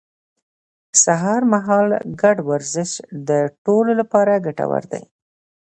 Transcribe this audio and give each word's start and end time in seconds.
سهار 1.03 1.41
مهال 1.53 1.87
ګډ 2.21 2.37
ورزش 2.49 2.91
د 3.29 3.31
ټولو 3.65 3.91
لپاره 3.99 4.33
ګټور 4.45 4.83
دی 4.91 5.03